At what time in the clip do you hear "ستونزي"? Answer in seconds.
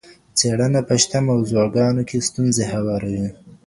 2.27-2.65